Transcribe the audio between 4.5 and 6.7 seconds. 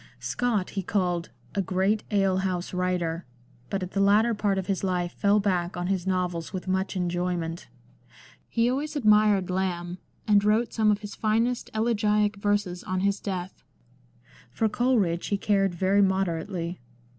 of his life fell back on his novels with